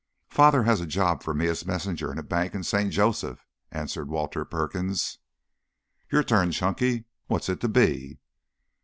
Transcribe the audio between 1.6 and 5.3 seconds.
messenger in a bank in St. Joseph," answered Walter Perkins.